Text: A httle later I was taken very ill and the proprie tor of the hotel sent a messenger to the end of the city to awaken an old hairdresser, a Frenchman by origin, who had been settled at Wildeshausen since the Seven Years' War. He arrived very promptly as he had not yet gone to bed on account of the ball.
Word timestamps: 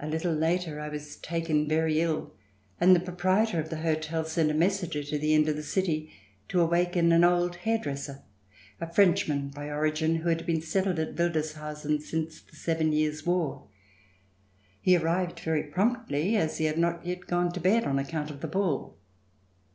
A 0.00 0.06
httle 0.06 0.34
later 0.40 0.80
I 0.80 0.88
was 0.88 1.16
taken 1.18 1.68
very 1.68 2.00
ill 2.00 2.32
and 2.80 2.96
the 2.96 2.98
proprie 2.98 3.44
tor 3.46 3.60
of 3.60 3.68
the 3.68 3.82
hotel 3.82 4.24
sent 4.24 4.50
a 4.50 4.54
messenger 4.54 5.04
to 5.04 5.18
the 5.18 5.34
end 5.34 5.50
of 5.50 5.56
the 5.56 5.62
city 5.62 6.10
to 6.48 6.62
awaken 6.62 7.12
an 7.12 7.24
old 7.24 7.56
hairdresser, 7.56 8.22
a 8.80 8.90
Frenchman 8.90 9.50
by 9.50 9.68
origin, 9.68 10.16
who 10.16 10.30
had 10.30 10.46
been 10.46 10.62
settled 10.62 10.98
at 10.98 11.16
Wildeshausen 11.16 12.00
since 12.00 12.40
the 12.40 12.56
Seven 12.56 12.90
Years' 12.94 13.26
War. 13.26 13.66
He 14.80 14.96
arrived 14.96 15.40
very 15.40 15.64
promptly 15.64 16.38
as 16.38 16.56
he 16.56 16.64
had 16.64 16.78
not 16.78 17.04
yet 17.04 17.26
gone 17.26 17.52
to 17.52 17.60
bed 17.60 17.84
on 17.84 17.98
account 17.98 18.30
of 18.30 18.40
the 18.40 18.48
ball. 18.48 18.96